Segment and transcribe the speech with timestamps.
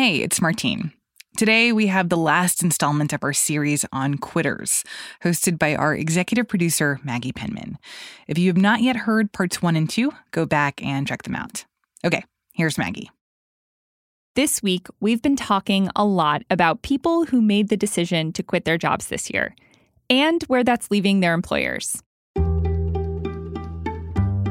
[0.00, 0.92] Hey, it's Martine.
[1.36, 4.84] Today, we have the last installment of our series on quitters,
[5.24, 7.78] hosted by our executive producer, Maggie Penman.
[8.28, 11.34] If you have not yet heard parts one and two, go back and check them
[11.34, 11.64] out.
[12.04, 12.22] Okay,
[12.52, 13.10] here's Maggie.
[14.36, 18.64] This week, we've been talking a lot about people who made the decision to quit
[18.64, 19.56] their jobs this year
[20.08, 22.00] and where that's leaving their employers.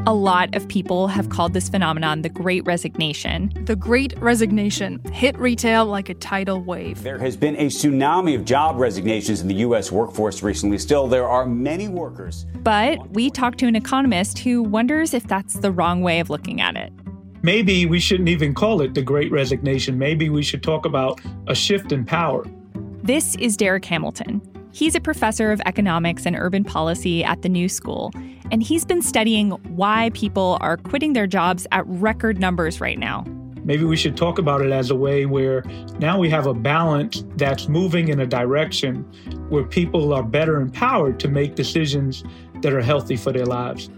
[0.08, 3.52] A lot of people have called this phenomenon the Great Resignation.
[3.66, 7.04] The Great Resignation hit retail like a tidal wave.
[7.04, 9.92] There has been a tsunami of job resignations in the U.S.
[9.92, 10.78] workforce recently.
[10.78, 12.46] Still, there are many workers.
[12.64, 16.61] But we talked to an economist who wonders if that's the wrong way of looking
[16.61, 16.94] at it.
[17.42, 19.97] Maybe we shouldn't even call it the Great Resignation.
[19.97, 22.46] Maybe we should talk about a shift in power.
[23.04, 24.42] This is Darrick Hamilton.
[24.78, 28.12] He's a professor of economics and urban policy at the New School,
[28.52, 33.26] and he's been studying why people are quitting their jobs at record numbers right now.
[33.64, 35.64] Maybe we should talk about it as a way where
[35.98, 38.97] now we have a balance that's moving in a direction
[39.50, 42.23] where people are better empowered to make decisions
[42.62, 43.89] that are healthy for their lives.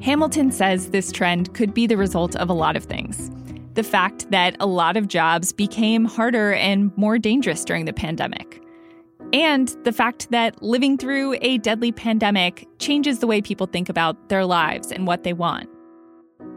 [0.00, 3.32] Hamilton says this trend could be the result of a lot of things.
[3.74, 8.59] The fact that a lot of jobs became harder and more dangerous during the pandemic
[9.32, 14.28] and the fact that living through a deadly pandemic changes the way people think about
[14.28, 15.68] their lives and what they want.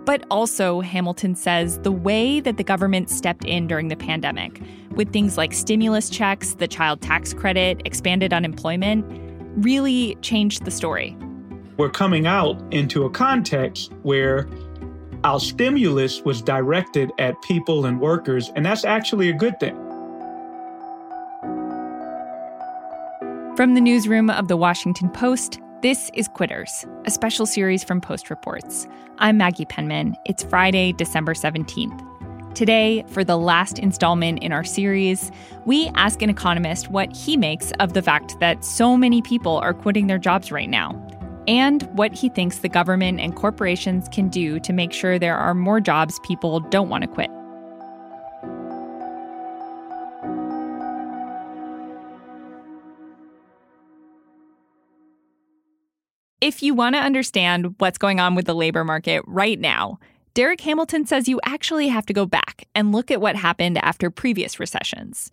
[0.05, 5.13] But also, Hamilton says the way that the government stepped in during the pandemic, with
[5.13, 9.05] things like stimulus checks, the child tax credit, expanded unemployment,
[9.63, 11.15] really changed the story.
[11.77, 14.47] We're coming out into a context where
[15.23, 19.77] our stimulus was directed at people and workers, and that's actually a good thing.
[23.55, 28.31] From the newsroom of the Washington Post, this is Quitters, a special series from Post
[28.31, 28.87] Reports.
[29.19, 30.15] I'm Maggie Penman.
[30.25, 32.55] It's Friday, December 17th.
[32.55, 35.31] Today, for the last installment in our series,
[35.65, 39.75] we ask an economist what he makes of the fact that so many people are
[39.75, 40.89] quitting their jobs right now,
[41.47, 45.53] and what he thinks the government and corporations can do to make sure there are
[45.53, 47.29] more jobs people don't want to quit.
[56.43, 59.97] If you want to understand what's going on with the labor market right now,
[60.35, 64.11] Darrick Hamilton says you actually have to go back and look at what happened after
[64.11, 65.31] previous recessions.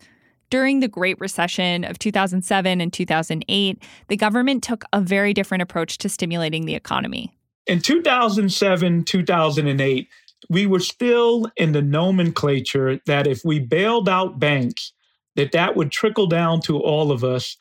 [0.49, 5.97] During the Great Recession of 2007 and 2008, the government took a very different approach
[5.97, 7.37] to stimulating the economy.
[7.67, 10.07] In 2007, 2008,
[10.49, 14.93] we were still in the nomenclature that if we bailed out banks,
[15.35, 17.57] that that would trickle down to all of us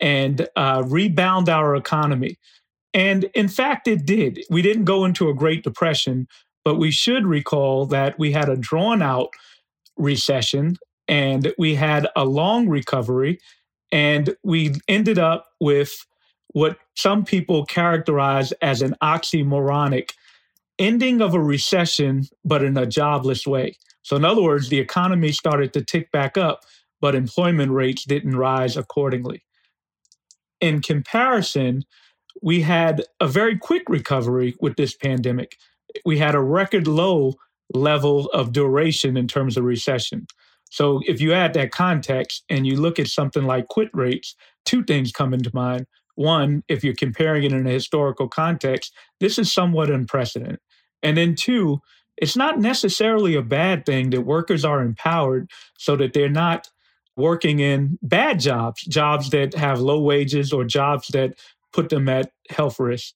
[0.00, 2.36] and uh, rebound our economy.
[2.92, 4.40] And in fact, it did.
[4.50, 6.26] We didn't go into a Great Depression,
[6.64, 9.30] but we should recall that we had a drawn out
[9.96, 13.38] recession and we had a long recovery.
[13.92, 16.06] And we ended up with
[16.52, 20.12] what some people characterize as an oxymoronic
[20.78, 23.76] ending of a recession, but in a jobless way.
[24.02, 26.64] So, in other words, the economy started to tick back up,
[27.00, 29.42] but employment rates didn't rise accordingly.
[30.60, 31.84] In comparison,
[32.42, 35.56] we had a very quick recovery with this pandemic.
[36.04, 37.34] We had a record low
[37.72, 40.26] level of duration in terms of recession.
[40.70, 44.84] So if you add that context and you look at something like quit rates, two
[44.84, 45.86] things come into mind.
[46.14, 50.60] One, if you're comparing it in a historical context, this is somewhat unprecedented.
[51.02, 51.80] And then two,
[52.16, 56.68] it's not necessarily a bad thing that workers are empowered so that they're not
[57.16, 61.34] working in bad jobs, jobs that have low wages or jobs that
[61.72, 63.14] put them at health risk.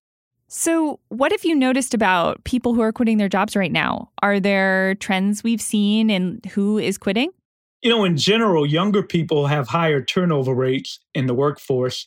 [0.48, 4.10] So, what have you noticed about people who are quitting their jobs right now?
[4.22, 7.30] Are there trends we've seen in who is quitting?
[7.82, 12.06] You know, in general, younger people have higher turnover rates in the workforce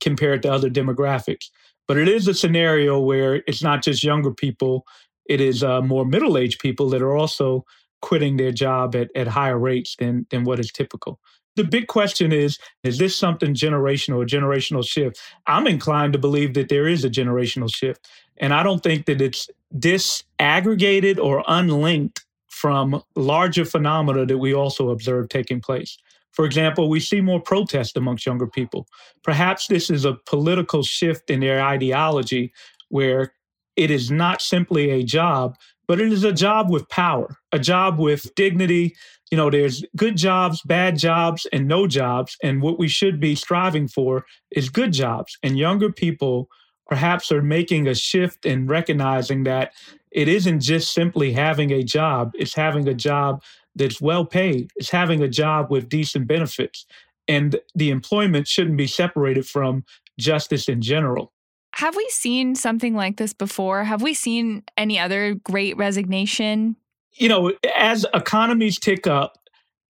[0.00, 1.50] compared to other demographics.
[1.86, 4.86] But it is a scenario where it's not just younger people,
[5.28, 7.64] it is uh, more middle aged people that are also
[8.02, 11.20] quitting their job at, at higher rates than, than what is typical
[11.58, 15.20] the big question is is this something generational, a generational shift?
[15.46, 18.08] I'm inclined to believe that there is a generational shift.
[18.38, 24.90] And I don't think that it's disaggregated or unlinked from larger phenomena that we also
[24.90, 25.98] observe taking place.
[26.32, 28.86] For example, we see more protest amongst younger people.
[29.24, 32.52] Perhaps this is a political shift in their ideology
[32.90, 33.32] where
[33.76, 35.56] it is not simply a job,
[35.88, 38.94] but it is a job with power, a job with dignity,
[39.30, 42.36] you know, there's good jobs, bad jobs, and no jobs.
[42.42, 45.36] And what we should be striving for is good jobs.
[45.42, 46.48] And younger people
[46.86, 49.72] perhaps are making a shift in recognizing that
[50.10, 53.42] it isn't just simply having a job, it's having a job
[53.74, 56.86] that's well paid, it's having a job with decent benefits.
[57.28, 59.84] And the employment shouldn't be separated from
[60.18, 61.32] justice in general.
[61.74, 63.84] Have we seen something like this before?
[63.84, 66.76] Have we seen any other great resignation?
[67.14, 69.38] You know, as economies tick up,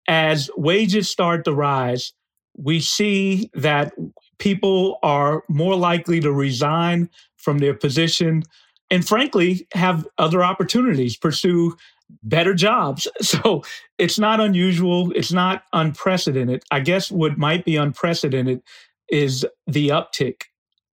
[0.07, 2.13] as wages start to rise,
[2.57, 3.93] we see that
[4.39, 8.43] people are more likely to resign from their position
[8.89, 11.75] and frankly have other opportunities pursue
[12.23, 13.63] better jobs so
[13.97, 18.61] it's not unusual it's not unprecedented i guess what might be unprecedented
[19.09, 20.43] is the uptick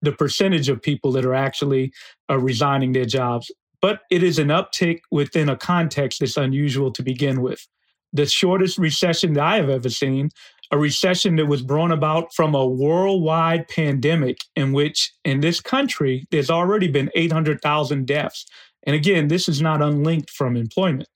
[0.03, 1.91] the percentage of people that are actually
[2.29, 3.51] uh, resigning their jobs
[3.81, 7.67] but it is an uptick within a context that's unusual to begin with
[8.13, 10.29] the shortest recession that i have ever seen
[10.73, 16.25] a recession that was brought about from a worldwide pandemic in which in this country
[16.31, 18.47] there's already been 800,000 deaths.
[18.81, 21.09] And again, this is not unlinked from employment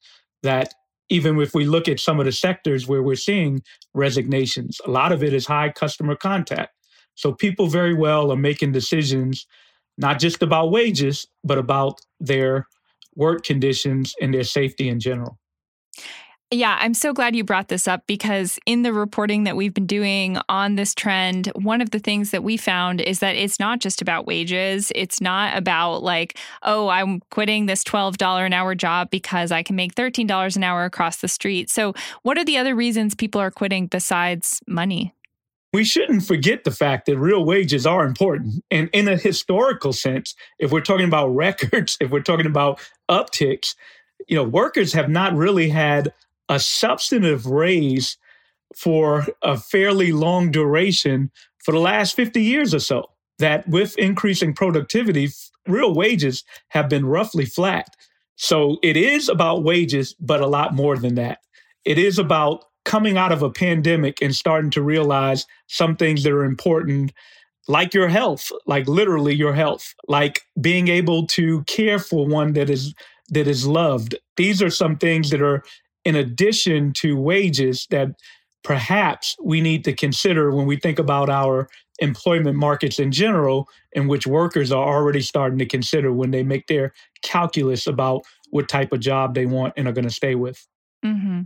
[0.43, 0.75] that
[1.09, 3.63] even if we look at some of the sectors where we're seeing
[3.95, 6.71] resignations, a lot of it is high customer contact.
[7.17, 9.45] So people very well are making decisions
[9.97, 12.67] not just about wages, but about their
[13.15, 15.39] work conditions and their safety in general.
[16.49, 19.85] Yeah, I'm so glad you brought this up because in the reporting that we've been
[19.85, 23.79] doing on this trend, one of the things that we found is that it's not
[23.79, 24.89] just about wages.
[24.95, 29.75] It's not about like, oh, I'm quitting this $12 an hour job because I can
[29.75, 31.69] make $13 an hour across the street.
[31.69, 35.13] So, what are the other reasons people are quitting besides money?
[35.73, 38.63] We shouldn't forget the fact that real wages are important.
[38.71, 42.79] And in a historical sense, if we're talking about records, if we're talking about
[43.09, 43.75] upticks,
[44.27, 46.13] you know, workers have not really had
[46.49, 48.17] a substantive raise
[48.75, 51.31] for a fairly long duration
[51.63, 53.09] for the last 50 years or so.
[53.39, 55.29] That with increasing productivity,
[55.67, 57.95] real wages have been roughly flat.
[58.35, 61.39] So it is about wages, but a lot more than that.
[61.85, 66.31] It is about coming out of a pandemic and starting to realize some things that
[66.31, 67.11] are important,
[67.67, 72.69] like your health, like literally your health, like being able to care for one that
[72.69, 72.95] is
[73.27, 74.15] that is loved.
[74.37, 75.63] These are some things that are
[76.05, 78.07] in addition to wages that
[78.63, 81.67] perhaps we need to consider when we think about our
[81.99, 86.67] employment markets in general, in which workers are already starting to consider when they make
[86.67, 90.65] their calculus about what type of job they want and are going to stay with.
[91.03, 91.41] Mm-hmm.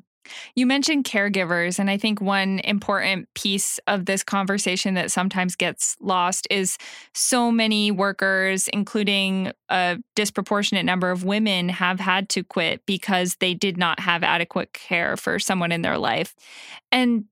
[0.56, 5.95] You mentioned caregivers, and I think one important piece of this conversation that sometimes gets
[6.00, 6.77] lost is
[7.13, 13.53] so many workers, including a disproportionate number of women, have had to quit because they
[13.53, 16.35] did not have adequate care for someone in their life.
[16.91, 17.25] And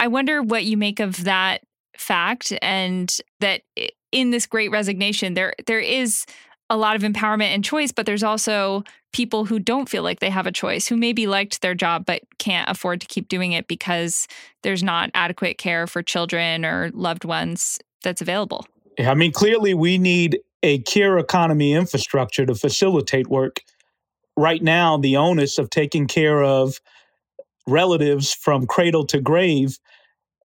[0.00, 1.62] I wonder what you make of that
[1.96, 3.62] fact and that
[4.10, 6.26] in this great resignation there there is
[6.70, 8.84] a lot of empowerment and choice, but there's also
[9.14, 12.20] people who don't feel like they have a choice, who maybe liked their job but
[12.38, 14.26] can't afford to keep doing it because
[14.62, 18.66] there's not adequate care for children or loved ones that's available.
[18.98, 23.60] I mean, clearly we need a care economy infrastructure to facilitate work.
[24.36, 26.80] Right now, the onus of taking care of
[27.68, 29.78] relatives from cradle to grave,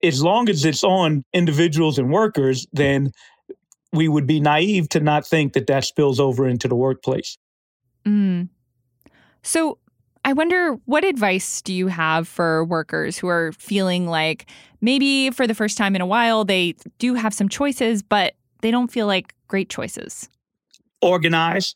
[0.03, 3.11] as long as it's on individuals and workers, then
[3.93, 7.37] we would be naive to not think that that spills over into the workplace.
[8.05, 8.49] Mm.
[9.47, 9.77] So
[10.25, 14.45] I wonder what advice do you have for workers who are feeling like
[14.81, 18.71] maybe for the first time in a while they do have some choices, but they
[18.71, 20.27] don't feel like great choices?
[21.01, 21.75] Organize,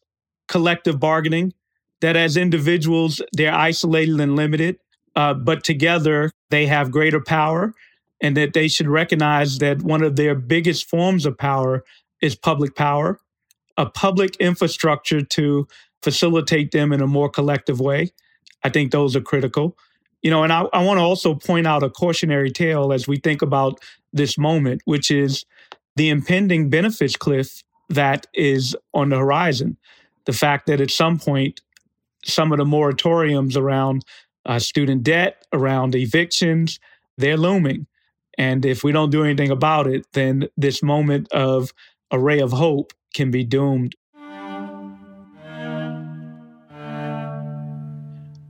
[0.50, 1.54] collective bargaining,
[2.02, 4.78] that as individuals, they're isolated and limited,
[5.16, 7.74] uh, but together they have greater power,
[8.20, 11.86] and that they should recognize that one of their biggest forms of power
[12.22, 13.22] is public power,
[13.78, 15.66] a public infrastructure to
[16.04, 18.12] facilitate them in a more collective way.
[18.64, 19.78] I think those are critical.
[20.22, 23.18] You know, and I, I want to also point out a cautionary tale as we
[23.18, 23.80] think about
[24.14, 25.46] this moment, which is
[25.96, 29.78] the impending benefits cliff that is on the horizon.
[30.26, 31.62] The fact that at some point,
[32.24, 34.06] some of the moratoriums around
[34.46, 36.80] uh, student debt, around evictions,
[37.18, 37.88] they're looming.
[38.38, 41.74] And if we don't do anything about it, then this moment of
[42.12, 43.96] a ray of hope can be doomed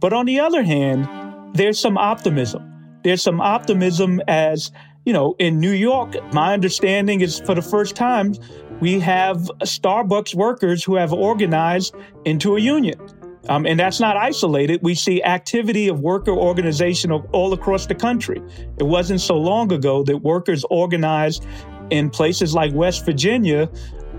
[0.02, 1.08] But on the other hand,
[1.54, 2.68] there's some optimism.
[3.04, 4.72] There's some optimism as,
[5.06, 8.34] you know, in New York, my understanding is for the first time,
[8.82, 11.94] we have Starbucks workers who have organized
[12.26, 13.00] into a union.
[13.48, 14.82] Um, and that's not isolated.
[14.82, 18.42] We see activity of worker organization all across the country.
[18.78, 21.46] It wasn't so long ago that workers organized
[21.92, 23.70] in places like West Virginia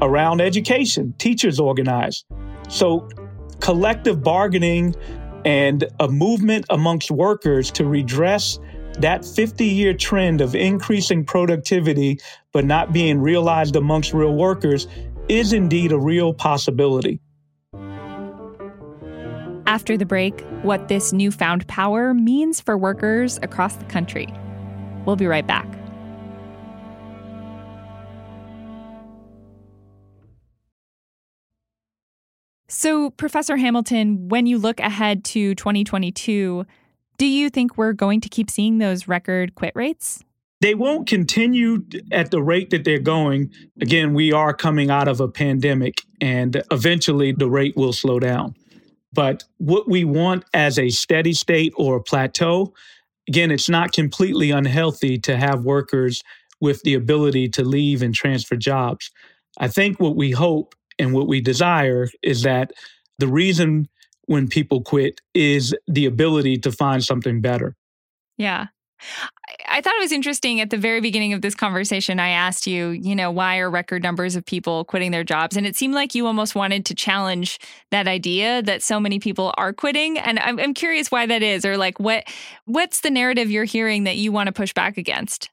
[0.01, 2.25] around education, teachers organized.
[2.69, 3.09] So
[3.61, 4.95] collective bargaining
[5.45, 8.59] and a movement amongst workers to redress
[8.99, 12.21] that 50 year trend of increasing productivity
[12.53, 14.87] but not being realized amongst real workers
[15.29, 17.21] is indeed a real possibility.
[19.67, 24.33] After the break, what this newfound power means for workers across the country.
[25.07, 25.82] We'll be right back.
[32.75, 36.65] So, Professor Hamilton, when you look ahead to 2022,
[37.19, 40.25] do you think we're going to keep seeing those record quit rates?
[40.63, 43.53] They won't continue at the rate that they're going.
[43.83, 48.55] Again, we are coming out of a pandemic, and eventually the rate will slow down.
[49.13, 52.73] But what we want as a steady state or a plateau,
[53.29, 56.23] again, it's not completely unhealthy to have workers
[56.59, 59.11] with the ability to leave and transfer jobs.
[59.59, 62.73] I think what we hope and what we desire is that
[63.19, 63.89] the reason
[64.27, 67.77] when people quit is the ability to find something better.
[68.37, 68.67] Yeah.
[69.69, 72.21] I thought it was interesting at the very beginning of this conversation.
[72.21, 75.57] I asked you, you know, why are record numbers of people quitting their jobs?
[75.57, 77.59] And it seemed like you almost wanted to challenge
[77.91, 80.19] that idea that so many people are quitting.
[80.19, 82.25] And I'm, I'm curious why that is, or like what
[82.65, 85.51] what's the narrative you're hearing that you want to push back against?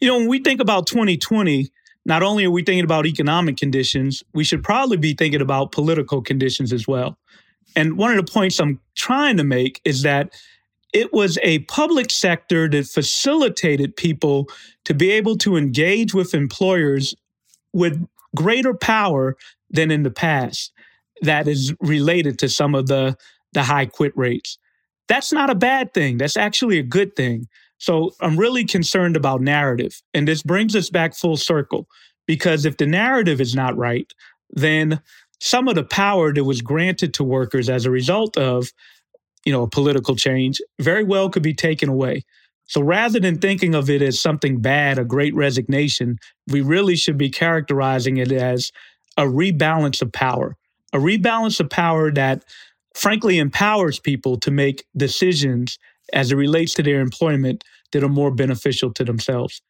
[0.00, 1.70] You know, when we think about 2020,
[2.06, 6.22] not only are we thinking about economic conditions, we should probably be thinking about political
[6.22, 7.18] conditions as well.
[7.74, 10.32] And one of the points I'm trying to make is that
[10.92, 14.48] it was a public sector that facilitated people
[14.84, 17.14] to be able to engage with employers
[17.72, 19.36] with greater power
[19.68, 20.72] than in the past
[21.22, 23.16] that is related to some of the,
[23.52, 24.58] the high quit rates.
[25.08, 26.18] That's not a bad thing.
[26.18, 27.48] That's actually a good thing.
[27.78, 30.02] So I'm really concerned about narrative.
[30.14, 31.86] And this brings us back full circle
[32.26, 34.10] because if the narrative is not right,
[34.50, 35.00] then
[35.40, 38.68] some of the power that was granted to workers as a result of
[39.44, 42.24] you know a political change very well could be taken away
[42.66, 46.18] so rather than thinking of it as something bad a great resignation
[46.48, 48.72] we really should be characterizing it as
[49.16, 50.56] a rebalance of power
[50.92, 52.44] a rebalance of power that
[52.94, 55.78] frankly empowers people to make decisions
[56.12, 59.60] as it relates to their employment that are more beneficial to themselves.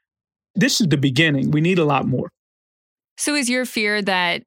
[0.54, 1.50] This is the beginning.
[1.50, 2.30] We need a lot more.
[3.18, 4.42] So, is your fear that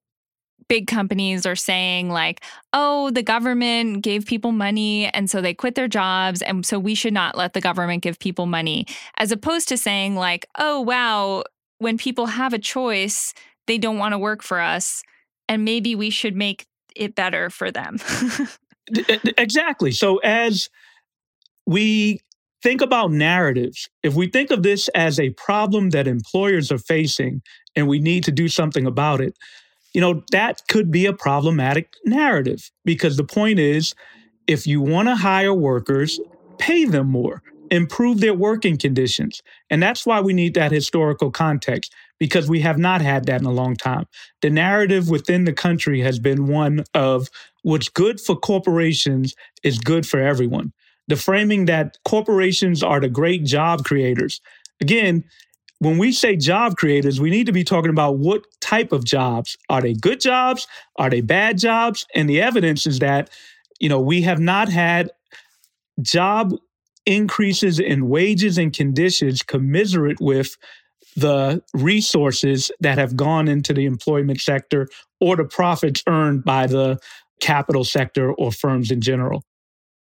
[0.67, 2.41] big companies are saying, like,
[2.73, 6.41] oh, the government gave people money and so they quit their jobs.
[6.41, 8.85] And so we should not let the government give people money,
[9.17, 11.43] as opposed to saying, like, oh, wow,
[11.79, 13.33] when people have a choice,
[13.67, 15.03] they don't want to work for us.
[15.47, 16.65] And maybe we should make
[16.95, 17.97] it better for them.
[19.37, 19.91] exactly.
[19.91, 20.69] So, as
[21.69, 22.19] we
[22.63, 23.89] think about narratives.
[24.01, 27.43] If we think of this as a problem that employers are facing
[27.75, 29.37] and we need to do something about it,
[29.93, 33.93] you know, that could be a problematic narrative because the point is
[34.47, 36.19] if you want to hire workers,
[36.57, 39.43] pay them more, improve their working conditions.
[39.69, 43.45] And that's why we need that historical context because we have not had that in
[43.45, 44.05] a long time.
[44.41, 47.29] The narrative within the country has been one of
[47.61, 50.73] what's good for corporations is good for everyone
[51.09, 54.39] the framing that corporations are the great job creators.
[54.79, 55.25] Again,
[55.79, 59.57] when we say job creators, we need to be talking about what type of jobs.
[59.69, 60.67] Are they good jobs?
[60.97, 62.05] Are they bad jobs?
[62.13, 63.29] And the evidence is that,
[63.79, 65.09] you know, we have not had
[66.01, 66.53] job
[67.05, 70.57] increases in wages and conditions commiserate with
[71.15, 74.87] the resources that have gone into the employment sector
[75.19, 76.99] or the profits earned by the
[77.41, 79.43] capital sector or firms in general.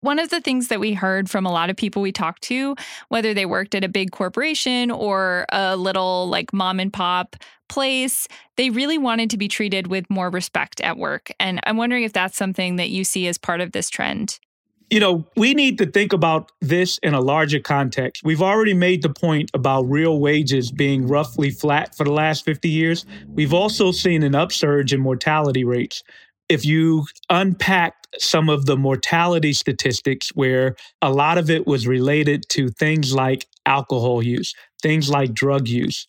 [0.05, 2.77] One of the things that we heard from a lot of people we talked to,
[3.09, 7.37] whether they worked at a big corporation or a little like mom and pop
[7.71, 11.33] place, they really wanted to be treated with more respect at work.
[11.41, 14.41] And I'm wondering if that's something that you see as part of this trend.
[14.91, 18.23] You know, we need to think about this in a larger context.
[18.23, 22.69] We've already made the point about real wages being roughly flat for the last 50
[22.69, 23.07] years.
[23.29, 26.03] We've also seen an upsurge in mortality rates.
[26.51, 32.45] If you unpack some of the mortality statistics where a lot of it was related
[32.51, 36.07] to things like alcohol use, things like drug use.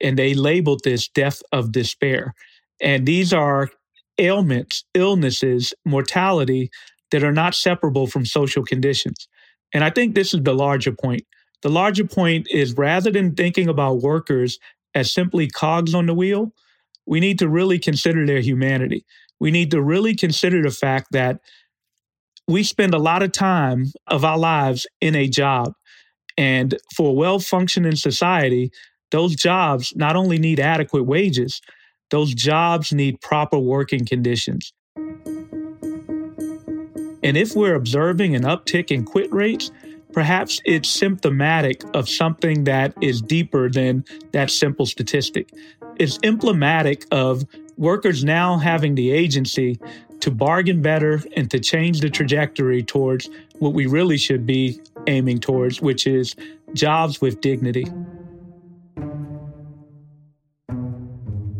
[0.00, 2.34] And they labeled this death of despair.
[2.80, 3.70] And these are
[4.18, 6.70] ailments, illnesses, mortality
[7.10, 9.28] that are not separable from social conditions.
[9.72, 11.24] And I think this is the larger point.
[11.62, 14.58] The larger point is rather than thinking about workers
[14.94, 16.52] as simply cogs on the wheel,
[17.06, 19.04] we need to really consider their humanity
[19.40, 21.40] we need to really consider the fact that
[22.46, 25.74] we spend a lot of time of our lives in a job.
[26.36, 28.70] And for a well functioning society,
[29.10, 31.60] those jobs not only need adequate wages,
[32.10, 34.72] those jobs need proper working conditions.
[37.22, 39.70] And if we're observing an uptick in quit rates,
[40.12, 45.50] perhaps it's symptomatic of something that is deeper than that simple statistic.
[45.98, 47.44] It's emblematic of
[47.76, 49.80] workers now having the agency
[50.20, 53.28] to bargain better and to change the trajectory towards
[53.58, 56.36] what we really should be aiming towards, which is
[56.74, 57.86] jobs with dignity.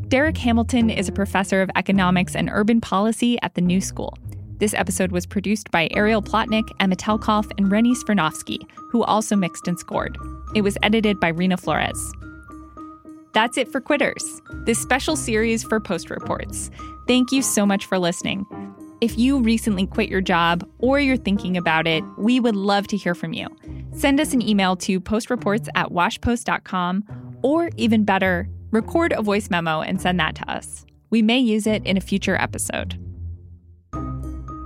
[0.09, 4.16] Darrick Hamilton is a professor of economics and urban policy at the New School.
[4.59, 8.59] This episode was produced by Ariel Plotnick, Emma Talkoff, and Rennie Svirnovskiy,
[8.90, 10.16] who also mixed and scored.
[10.54, 12.12] It was edited by Reena Flores.
[13.38, 16.73] That's it for Quitters, this special series for Post Reports.
[17.07, 18.45] Thank you so much for listening.
[19.00, 22.97] If you recently quit your job or you're thinking about it, we would love to
[22.97, 23.47] hear from you.
[23.92, 27.04] Send us an email to postreports at washpost.com,
[27.45, 30.85] or even better, record a voice memo and send that to us.
[31.11, 32.99] We may use it in a future episode.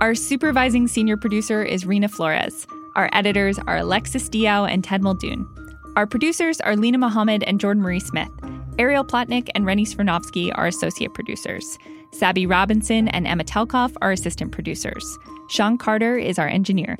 [0.01, 2.65] Our supervising senior producer is Reena Flores.
[2.95, 5.47] Our editors are Alexis Diao and Ted Muldoon.
[5.95, 8.31] Our producers are Linah Mohammad and Jordan Marie Smith.
[8.79, 11.77] Ariel Plotnick and Rennie Svirnovskiy are associate producers.
[12.11, 15.19] Sabby Robinson and Emma Talkoff are assistant producers.
[15.49, 16.97] Sean Carter is our engineer.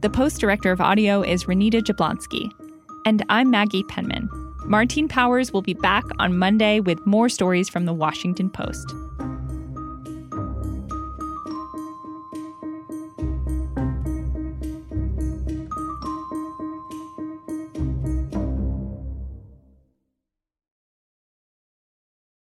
[0.00, 2.50] The post director of audio is Renita Jablonski.
[3.06, 4.28] And I'm Maggie Penman.
[4.64, 8.92] Martine Powers will be back on Monday with more stories from the Washington Post.